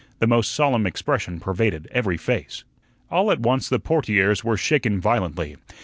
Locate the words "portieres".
3.77-4.43